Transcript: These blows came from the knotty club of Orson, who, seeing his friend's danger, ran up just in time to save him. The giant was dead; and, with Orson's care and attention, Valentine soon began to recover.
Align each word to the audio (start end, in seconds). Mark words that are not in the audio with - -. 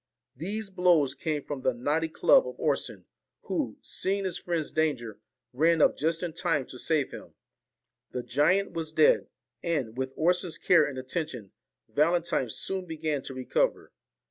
These 0.35 0.71
blows 0.71 1.13
came 1.13 1.43
from 1.43 1.61
the 1.61 1.75
knotty 1.75 2.09
club 2.09 2.47
of 2.47 2.55
Orson, 2.59 3.05
who, 3.41 3.77
seeing 3.83 4.25
his 4.25 4.39
friend's 4.39 4.71
danger, 4.71 5.19
ran 5.53 5.79
up 5.79 5.95
just 5.95 6.23
in 6.23 6.33
time 6.33 6.65
to 6.69 6.79
save 6.79 7.11
him. 7.11 7.35
The 8.09 8.23
giant 8.23 8.71
was 8.71 8.91
dead; 8.91 9.27
and, 9.61 9.95
with 9.95 10.11
Orson's 10.15 10.57
care 10.57 10.85
and 10.85 10.97
attention, 10.97 11.51
Valentine 11.87 12.49
soon 12.49 12.85
began 12.87 13.21
to 13.21 13.35
recover. 13.35 13.93